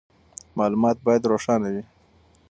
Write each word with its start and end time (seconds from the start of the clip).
معلومات 0.57 0.97
باید 1.05 1.29
روښانه 1.31 1.69
وي. 1.73 1.83